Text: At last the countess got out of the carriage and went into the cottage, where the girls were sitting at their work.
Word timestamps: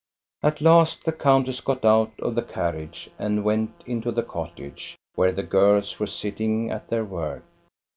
At 0.41 0.61
last 0.61 1.05
the 1.05 1.11
countess 1.11 1.61
got 1.61 1.85
out 1.85 2.11
of 2.21 2.33
the 2.33 2.41
carriage 2.41 3.11
and 3.19 3.43
went 3.43 3.83
into 3.85 4.11
the 4.11 4.23
cottage, 4.23 4.97
where 5.13 5.31
the 5.31 5.43
girls 5.43 5.99
were 5.99 6.07
sitting 6.07 6.71
at 6.71 6.89
their 6.89 7.05
work. 7.05 7.43